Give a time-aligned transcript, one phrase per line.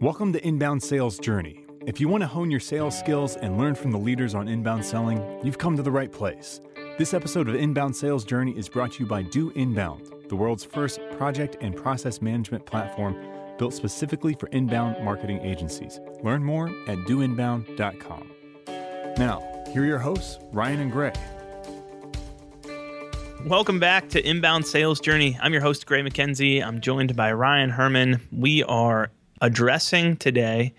[0.00, 1.64] Welcome to Inbound Sales Journey.
[1.86, 4.84] If you want to hone your sales skills and learn from the leaders on inbound
[4.84, 6.60] selling, you've come to the right place.
[6.98, 10.64] This episode of Inbound Sales Journey is brought to you by Do Inbound, the world's
[10.64, 13.16] first project and process management platform
[13.58, 16.00] built specifically for inbound marketing agencies.
[16.22, 18.30] Learn more at doinbound.com.
[19.16, 19.42] Now,
[19.72, 21.12] here are your hosts, Ryan and Gray.
[23.44, 25.38] Welcome back to Inbound Sales Journey.
[25.40, 26.62] I'm your host, Gray MacKenzie.
[26.62, 28.20] I'm joined by Ryan Herman.
[28.30, 29.10] We are
[29.40, 30.74] addressing today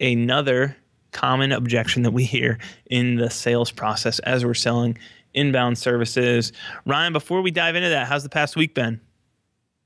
[0.00, 0.76] another
[1.12, 4.98] common objection that we hear in the sales process as we're selling
[5.34, 6.52] inbound services.
[6.86, 9.00] Ryan, before we dive into that, how's the past week been?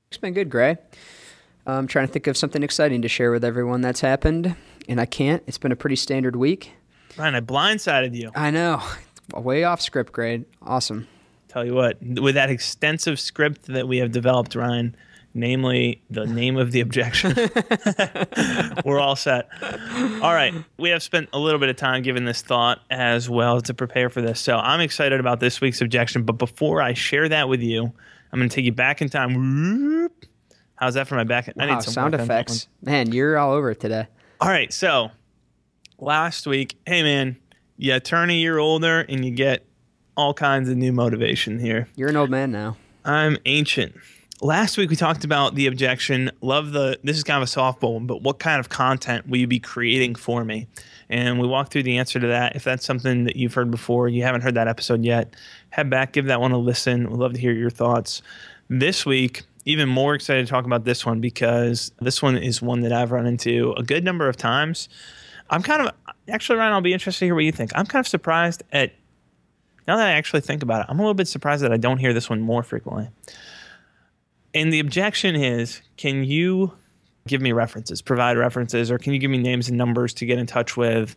[0.07, 0.77] It's been good, Gray.
[1.67, 4.55] I'm trying to think of something exciting to share with everyone that's happened,
[4.87, 5.43] and I can't.
[5.45, 6.71] It's been a pretty standard week.
[7.17, 8.31] Ryan, I blindsided you.
[8.33, 8.81] I know.
[9.35, 10.45] Way off script, Gray.
[10.61, 11.07] Awesome.
[11.53, 14.95] Tell you what, with that extensive script that we have developed, Ryan,
[15.35, 17.35] namely the name of the objection.
[18.83, 19.49] We're all set.
[19.61, 20.51] All right.
[20.79, 24.09] We have spent a little bit of time giving this thought as well to prepare
[24.09, 24.39] for this.
[24.39, 26.23] So I'm excited about this week's objection.
[26.23, 27.83] But before I share that with you,
[28.31, 30.09] I'm going to take you back in time.
[30.73, 31.53] How's that for my back?
[31.55, 32.67] I need some sound effects.
[32.81, 34.07] Man, you're all over it today.
[34.41, 34.73] All right.
[34.73, 35.11] So
[35.99, 37.37] last week, hey, man,
[37.77, 39.67] you turn a year older and you get
[40.15, 41.87] all kinds of new motivation here.
[41.95, 42.77] You're an old man now.
[43.05, 43.95] I'm ancient
[44.43, 46.29] last week we talked about the objection.
[46.41, 49.37] Love the this is kind of a softball one, but what kind of content will
[49.37, 50.67] you be creating for me?
[51.09, 52.55] And we walked through the answer to that.
[52.55, 55.35] If that's something that you've heard before, you haven't heard that episode yet,
[55.69, 57.09] head back, give that one a listen.
[57.09, 58.21] We'd love to hear your thoughts.
[58.69, 62.81] This week, even more excited to talk about this one because this one is one
[62.81, 64.89] that I've run into a good number of times.
[65.49, 65.93] I'm kind of
[66.27, 67.71] actually Ryan, I'll be interested to hear what you think.
[67.75, 68.93] I'm kind of surprised at
[69.87, 71.97] now that I actually think about it, I'm a little bit surprised that I don't
[71.97, 73.09] hear this one more frequently.
[74.53, 76.73] And the objection is can you
[77.27, 80.37] give me references, provide references, or can you give me names and numbers to get
[80.37, 81.15] in touch with?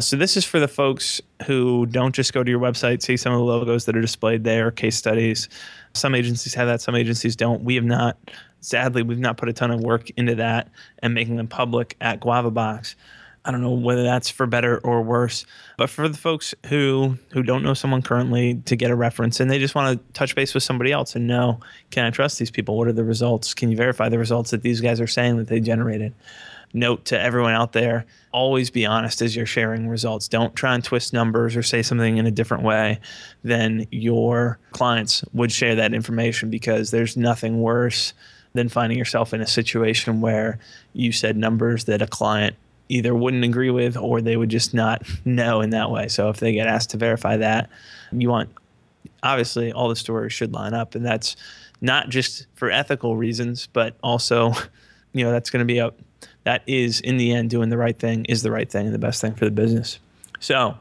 [0.00, 3.32] So, this is for the folks who don't just go to your website, see some
[3.32, 5.48] of the logos that are displayed there, case studies.
[5.94, 7.62] Some agencies have that, some agencies don't.
[7.62, 8.16] We have not,
[8.60, 10.68] sadly, we've not put a ton of work into that
[11.00, 12.94] and making them public at GuavaBox.
[13.44, 15.44] I don't know whether that's for better or worse,
[15.76, 19.50] but for the folks who who don't know someone currently to get a reference and
[19.50, 21.58] they just want to touch base with somebody else and know,
[21.90, 22.78] can I trust these people?
[22.78, 23.52] What are the results?
[23.52, 26.14] Can you verify the results that these guys are saying that they generated?
[26.72, 30.28] Note to everyone out there, always be honest as you're sharing results.
[30.28, 33.00] Don't try and twist numbers or say something in a different way
[33.44, 38.14] than your clients would share that information because there's nothing worse
[38.54, 40.58] than finding yourself in a situation where
[40.92, 42.56] you said numbers that a client
[42.92, 46.08] either wouldn't agree with or they would just not know in that way.
[46.08, 47.70] So if they get asked to verify that,
[48.12, 48.50] you want
[49.22, 51.36] obviously all the stories should line up and that's
[51.80, 54.52] not just for ethical reasons, but also,
[55.12, 55.92] you know, that's going to be a
[56.44, 58.98] that is in the end doing the right thing is the right thing and the
[58.98, 59.98] best thing for the business.
[60.40, 60.76] So,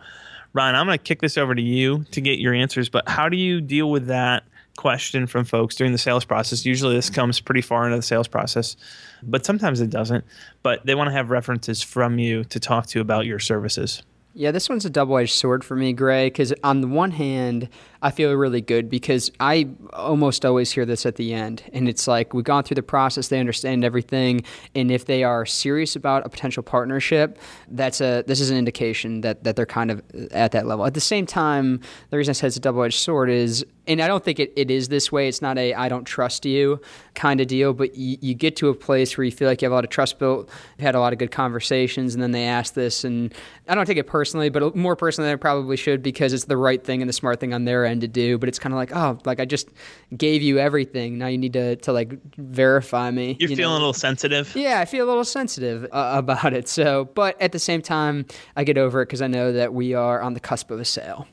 [0.54, 3.30] Ryan, I'm going to kick this over to you to get your answers, but how
[3.30, 4.44] do you deal with that
[4.78, 6.66] question from folks during the sales process.
[6.66, 8.76] Usually, this comes pretty far into the sales process,
[9.24, 10.24] but sometimes it doesn't.
[10.64, 14.04] But they want to have references from you to talk to about your services.
[14.34, 17.68] Yeah, this one's a double edged sword for me, Gray, because on the one hand,
[18.02, 21.64] I feel really good because I almost always hear this at the end.
[21.74, 24.44] And it's like we've gone through the process, they understand everything.
[24.74, 29.20] And if they are serious about a potential partnership, that's a this is an indication
[29.22, 30.86] that, that they're kind of at that level.
[30.86, 34.02] At the same time, the reason I said it's a double edged sword is and
[34.02, 35.28] I don't think it, it is this way.
[35.28, 36.80] It's not a I don't trust you
[37.16, 39.66] kind of deal, but you, you get to a place where you feel like you
[39.66, 42.32] have a lot of trust built, you've had a lot of good conversations, and then
[42.32, 43.04] they ask this.
[43.04, 43.34] And
[43.68, 46.58] I don't take it personally, but more personally than I probably should because it's the
[46.58, 48.78] right thing and the smart thing on their end to do, but it's kind of
[48.78, 49.70] like, oh, like I just
[50.16, 51.18] gave you everything.
[51.18, 53.38] Now you need to, to like verify me.
[53.40, 53.74] You're you feeling know?
[53.74, 54.56] a little sensitive.
[54.56, 56.68] Yeah, I feel a little sensitive uh, about it.
[56.68, 58.26] So, but at the same time,
[58.56, 60.86] I get over it because I know that we are on the cusp of a
[60.86, 61.28] sale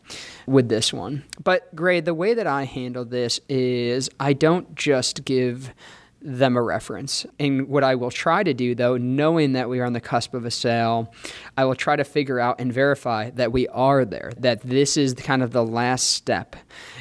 [0.46, 1.24] with this one.
[1.42, 5.74] But Gray, the way that I handle this is I don't just give
[6.22, 7.26] them a reference.
[7.40, 10.34] And what I will try to do, though, knowing that we are on the cusp
[10.34, 11.12] of a sale,
[11.56, 15.14] I will try to figure out and verify that we are there, that this is
[15.14, 16.54] kind of the last step.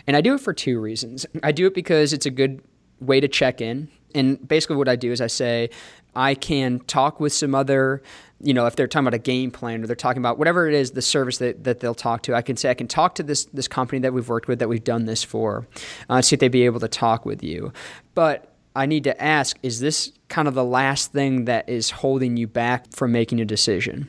[0.08, 1.26] And I do it for two reasons.
[1.44, 2.64] I do it because it's a good
[3.00, 3.90] way to check in.
[4.16, 5.70] And basically, what I do is I say,
[6.16, 8.02] I can talk with some other
[8.40, 10.74] you know, if they're talking about a game plan or they're talking about whatever it
[10.74, 13.24] is, the service that, that they'll talk to, I can say, I can talk to
[13.24, 15.68] this, this company that we've worked with, that we've done this for,
[16.10, 17.74] uh, see if they'd be able to talk with you.
[18.14, 22.38] But I need to ask is this kind of the last thing that is holding
[22.38, 24.08] you back from making a decision?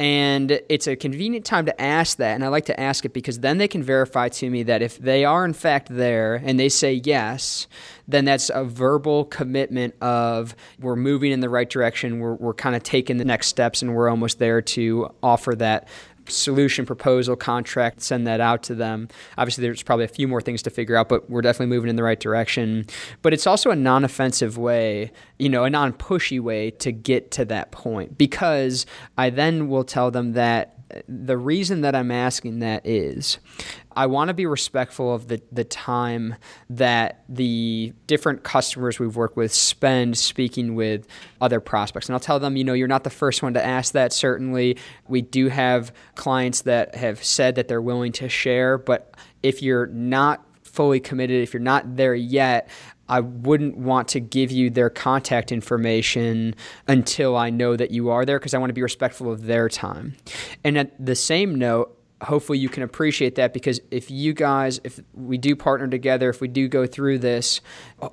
[0.00, 2.34] And it's a convenient time to ask that.
[2.34, 4.96] And I like to ask it because then they can verify to me that if
[4.96, 7.66] they are in fact there and they say yes,
[8.08, 12.18] then that's a verbal commitment of we're moving in the right direction.
[12.18, 15.86] We're, we're kind of taking the next steps and we're almost there to offer that
[16.30, 19.08] solution proposal contract send that out to them.
[19.36, 21.96] Obviously there's probably a few more things to figure out but we're definitely moving in
[21.96, 22.86] the right direction.
[23.22, 27.72] But it's also a non-offensive way you know a non-pushy way to get to that
[27.72, 28.86] point because
[29.18, 33.38] i then will tell them that the reason that I'm asking that is
[33.94, 36.36] I want to be respectful of the, the time
[36.68, 41.06] that the different customers we've worked with spend speaking with
[41.40, 42.06] other prospects.
[42.08, 44.78] And I'll tell them, you know, you're not the first one to ask that, certainly.
[45.08, 49.86] We do have clients that have said that they're willing to share, but if you're
[49.86, 52.68] not fully committed, if you're not there yet,
[53.08, 56.54] I wouldn't want to give you their contact information
[56.86, 59.68] until I know that you are there because I want to be respectful of their
[59.68, 60.14] time.
[60.62, 65.00] And at the same note, hopefully you can appreciate that because if you guys if
[65.14, 67.60] we do partner together if we do go through this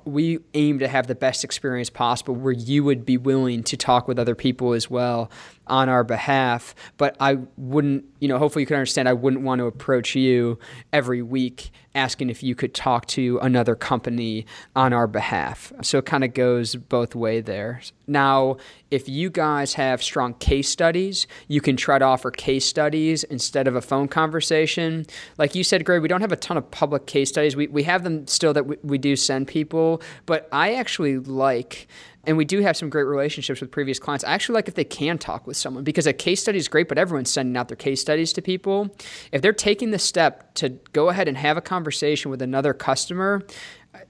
[0.04, 4.08] we aim to have the best experience possible where you would be willing to talk
[4.08, 5.30] with other people as well
[5.68, 9.58] on our behalf but i wouldn't you know hopefully you can understand i wouldn't want
[9.58, 10.58] to approach you
[10.92, 15.72] every week asking if you could talk to another company on our behalf.
[15.82, 17.80] So it kind of goes both way there.
[18.06, 18.56] Now
[18.90, 23.66] if you guys have strong case studies you can try to offer case studies instead
[23.68, 25.06] of a phone conversation.
[25.36, 27.56] Like you said gray we don't have a ton of public case studies.
[27.56, 31.88] We, we have them still that we, we do send people but i actually like
[32.28, 34.22] and we do have some great relationships with previous clients.
[34.22, 36.86] I actually like if they can talk with someone because a case study is great,
[36.86, 38.94] but everyone's sending out their case studies to people.
[39.32, 43.46] If they're taking the step to go ahead and have a conversation with another customer,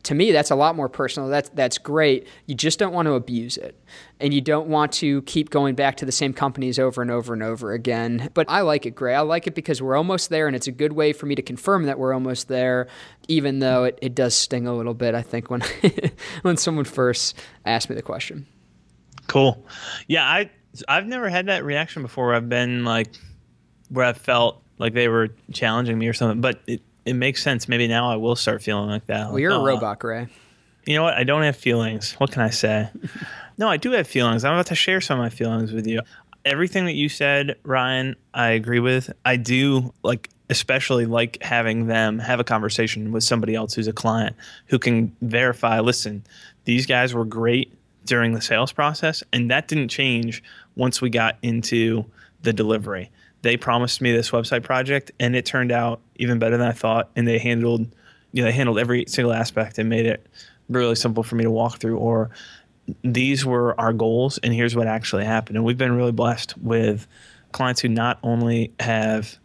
[0.05, 1.29] to me that's a lot more personal.
[1.29, 2.27] That's that's great.
[2.47, 3.81] You just don't want to abuse it.
[4.21, 7.33] And you don't want to keep going back to the same companies over and over
[7.33, 8.31] and over again.
[8.35, 10.73] But i like it gray i like it because we're almost there and it's a
[10.73, 12.89] good way for me to confirm that we're almost there
[13.29, 15.63] even though it, it does sting a little bit i think when
[16.43, 18.47] when someone first asked me the question.
[19.27, 19.67] Cool.
[20.07, 20.51] Yeah i
[20.89, 23.15] i've never had that reaction before where i've been like
[23.89, 27.69] where i felt like they were challenging me or something but it, it makes sense.
[27.69, 29.27] Maybe now I will start feeling like that.
[29.27, 30.29] Well, like, you're oh, a robot, Gray.
[30.85, 31.15] You know what?
[31.15, 32.13] I don't have feelings.
[32.15, 32.89] What can I say?
[33.59, 34.45] no, I do have feelings.
[34.45, 36.01] I'm about to share some of my feelings with you.
[36.45, 39.11] Everything that you said, Ryan, I agree with.
[39.25, 43.93] I do like especially like having them have a conversation with somebody else who's a
[43.93, 44.35] client
[44.67, 46.25] who can verify, listen,
[46.65, 47.75] these guys were great
[48.07, 50.43] during the sales process and that didn't change
[50.75, 52.05] once we got into
[52.41, 53.11] the delivery
[53.43, 57.11] they promised me this website project and it turned out even better than I thought.
[57.17, 57.83] And they handled,
[58.33, 60.27] you know, they handled every single aspect and made it
[60.69, 61.99] really simple for me to walk through.
[61.99, 62.31] Or
[63.03, 65.57] these were our goals and here's what actually happened.
[65.57, 67.07] And we've been really blessed with
[67.53, 69.39] clients who not only have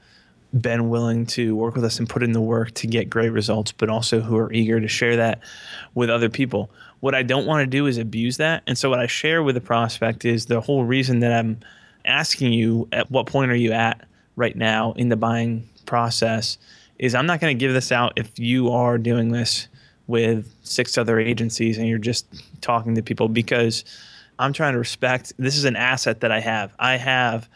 [0.60, 3.72] been willing to work with us and put in the work to get great results,
[3.72, 5.42] but also who are eager to share that
[5.96, 6.70] with other people.
[7.00, 8.64] What I don't want to do is abuse that.
[8.68, 11.60] And so what I share with the prospect is the whole reason that I'm
[12.06, 16.58] asking you at what point are you at right now in the buying process
[17.00, 19.68] is I'm not going to give this out if you are doing this
[20.08, 22.26] with six other agencies and you're just
[22.62, 23.86] talking to people because
[24.40, 26.74] I'm trying to respect this is an asset that I have.
[26.80, 27.48] I have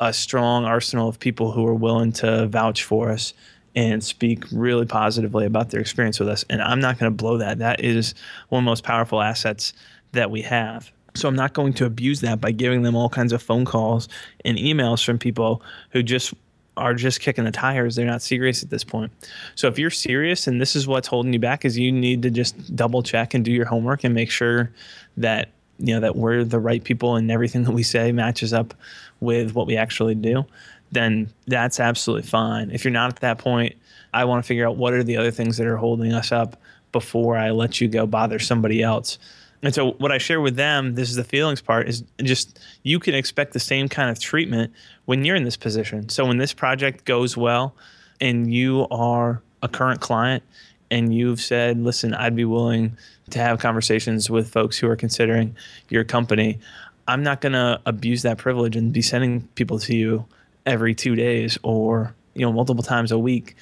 [0.00, 3.32] a strong arsenal of people who are willing to vouch for us
[3.74, 6.44] and speak really positively about their experience with us.
[6.48, 7.58] And I'm not going to blow that.
[7.58, 8.14] That is
[8.48, 9.72] one of the most powerful assets
[10.12, 10.90] that we have.
[11.16, 14.08] So I'm not going to abuse that by giving them all kinds of phone calls
[14.44, 16.34] and emails from people who just
[16.76, 17.96] are just kicking the tires.
[17.96, 19.10] They're not serious at this point.
[19.54, 22.30] So if you're serious and this is what's holding you back is you need to
[22.30, 24.70] just double check and do your homework and make sure
[25.16, 28.74] that you know that we're the right people and everything that we say matches up
[29.20, 30.44] with what we actually do,
[30.92, 32.70] then that's absolutely fine.
[32.70, 33.74] If you're not at that point,
[34.12, 36.56] I want to figure out what are the other things that are holding us up
[36.92, 39.18] before I let you go bother somebody else.
[39.66, 43.00] And so what I share with them, this is the feelings part, is just you
[43.00, 44.72] can expect the same kind of treatment
[45.06, 46.08] when you're in this position.
[46.08, 47.74] So when this project goes well
[48.20, 50.44] and you are a current client
[50.88, 52.96] and you've said, listen, I'd be willing
[53.30, 55.56] to have conversations with folks who are considering
[55.88, 56.60] your company,
[57.08, 60.26] I'm not going to abuse that privilege and be sending people to you
[60.64, 63.56] every two days or you know multiple times a week.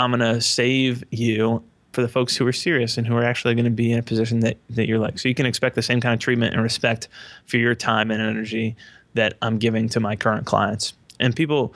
[0.00, 1.62] I'm going to save you
[1.98, 4.04] for the folks who are serious and who are actually going to be in a
[4.04, 5.18] position that, that you're like.
[5.18, 7.08] So you can expect the same kind of treatment and respect
[7.46, 8.76] for your time and energy
[9.14, 10.92] that I'm giving to my current clients.
[11.18, 11.74] And people,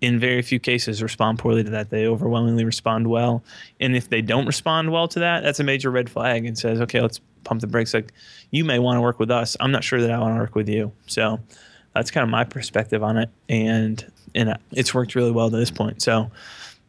[0.00, 1.90] in very few cases, respond poorly to that.
[1.90, 3.42] They overwhelmingly respond well.
[3.80, 6.80] And if they don't respond well to that, that's a major red flag and says,
[6.82, 7.92] okay, let's pump the brakes.
[7.92, 8.12] Like,
[8.52, 9.56] you may want to work with us.
[9.58, 10.92] I'm not sure that I want to work with you.
[11.08, 11.40] So,
[11.96, 14.04] That's kind of my perspective on it, and
[14.34, 16.02] and uh, it's worked really well to this point.
[16.02, 16.30] So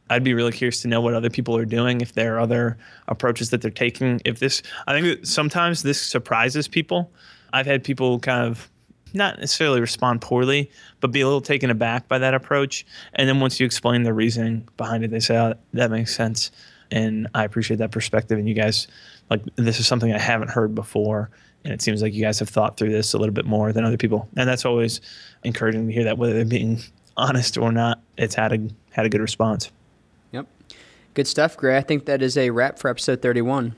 [0.10, 2.78] I'd be really curious to know what other people are doing, if there are other
[3.08, 4.22] approaches that they're taking.
[4.26, 7.12] If this, I think sometimes this surprises people.
[7.54, 8.70] I've had people kind of
[9.14, 12.86] not necessarily respond poorly, but be a little taken aback by that approach.
[13.14, 16.52] And then once you explain the reasoning behind it, they say, oh, that makes sense.
[16.92, 18.38] And I appreciate that perspective.
[18.38, 18.88] And you guys,
[19.30, 21.30] like, this is something I haven't heard before.
[21.64, 23.84] And it seems like you guys have thought through this a little bit more than
[23.84, 24.30] other people.
[24.38, 25.02] And that's always
[25.44, 26.80] encouraging to hear that, whether they're being
[27.18, 29.72] honest or not, it's had a, had a good response.
[31.18, 31.76] Good stuff, Gray.
[31.76, 33.74] I think that is a wrap for episode 31.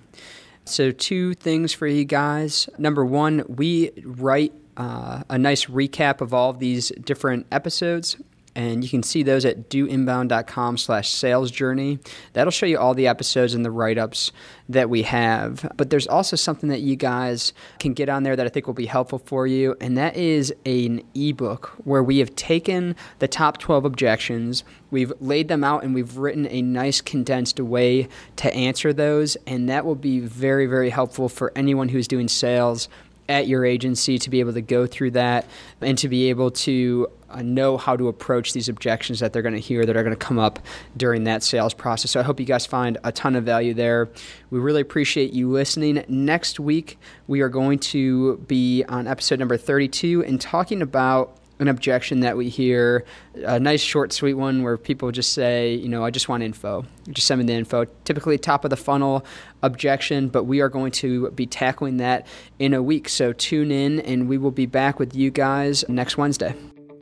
[0.65, 2.67] So, two things for you guys.
[2.77, 8.17] Number one, we write uh, a nice recap of all of these different episodes
[8.56, 12.00] and you can see those at doinbound.com slash sales journey.
[12.34, 14.32] That'll show you all the episodes and the write-ups
[14.68, 15.72] that we have.
[15.77, 18.74] But there's also something that you guys can get on there that i think will
[18.74, 23.58] be helpful for you and that is an ebook where we have taken the top
[23.58, 28.94] 12 objections we've laid them out and we've written a nice condensed way to answer
[28.94, 32.88] those and that will be very very helpful for anyone who's doing sales
[33.27, 35.46] at your agency to be able to go through that
[35.82, 39.53] and to be able to uh, know how to approach these objections that they're going
[39.53, 40.59] to hear that are going to come up
[40.98, 42.12] during that sales process.
[42.12, 44.09] So I hope you guys find a ton of value there.
[44.50, 46.03] We really appreciate you listening.
[46.07, 51.67] Next week, we are going to be on episode number 32 and talking about an
[51.67, 53.03] objection that we hear,
[53.36, 56.86] a nice short, sweet one where people just say, you know, I just want info.
[57.09, 57.86] Just send me the info.
[58.05, 59.25] Typically, top of the funnel
[59.62, 62.25] objection, but we are going to be tackling that
[62.59, 63.09] in a week.
[63.09, 66.55] So tune in, and we will be back with you guys next Wednesday.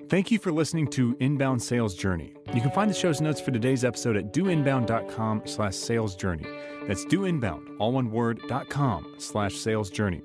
[0.09, 2.31] Thank you for listening to Inbound Sales Journey.
[2.53, 6.45] You can find the show's notes for today's episode at doinbound.com slash sales journey.
[6.87, 10.21] That's doinbound, all one word, dot com slash sales journey.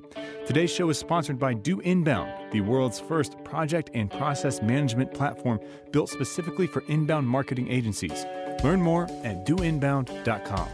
[0.46, 5.58] Today's show is sponsored by Do Inbound, the world's first project and process management platform
[5.90, 8.24] built specifically for inbound marketing agencies.
[8.62, 10.68] Learn more at doinbound.com.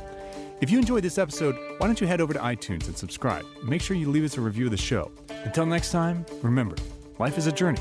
[0.60, 3.46] If you enjoyed this episode, why don't you head over to iTunes and subscribe?
[3.64, 5.10] Make sure you leave us a review of the show.
[5.44, 6.76] Until next time, remember,
[7.18, 7.80] life is a journey